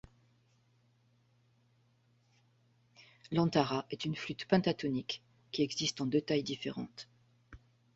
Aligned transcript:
L'antara 3.31 3.85
est 3.91 4.03
une 4.03 4.15
flûte 4.15 4.47
pentatonique 4.47 5.21
qui 5.51 5.61
existe 5.61 6.01
en 6.01 6.07
deux 6.07 6.21
tailles 6.21 6.41
différentes. 6.41 7.07